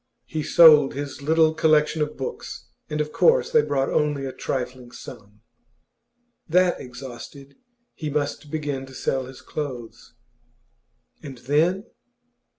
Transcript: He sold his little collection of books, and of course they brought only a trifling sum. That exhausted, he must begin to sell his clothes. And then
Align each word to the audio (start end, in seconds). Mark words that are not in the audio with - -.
He 0.25 0.41
sold 0.41 0.95
his 0.95 1.21
little 1.21 1.53
collection 1.53 2.01
of 2.01 2.17
books, 2.17 2.65
and 2.89 2.99
of 3.01 3.11
course 3.11 3.51
they 3.51 3.61
brought 3.61 3.89
only 3.91 4.25
a 4.25 4.33
trifling 4.33 4.91
sum. 4.91 5.41
That 6.49 6.81
exhausted, 6.81 7.55
he 7.93 8.09
must 8.09 8.49
begin 8.49 8.87
to 8.87 8.95
sell 8.95 9.25
his 9.27 9.41
clothes. 9.41 10.15
And 11.21 11.37
then 11.37 11.85